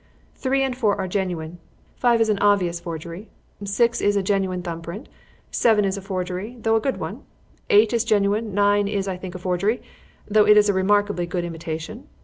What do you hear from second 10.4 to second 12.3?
it is a remarkably good imitation.